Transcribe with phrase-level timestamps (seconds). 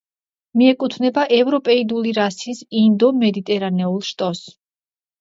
[0.61, 4.47] მიეკუთვნება ევროპეიდული რასის ინდო-მედიტერანეულ შტოს.